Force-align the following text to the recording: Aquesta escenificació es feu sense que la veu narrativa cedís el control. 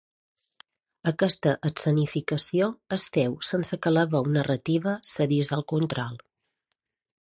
Aquesta 1.11 1.53
escenificació 1.69 2.71
es 2.99 3.07
feu 3.19 3.37
sense 3.53 3.81
que 3.85 3.95
la 3.97 4.09
veu 4.17 4.35
narrativa 4.41 4.99
cedís 5.15 5.57
el 5.61 5.67
control. 5.75 6.23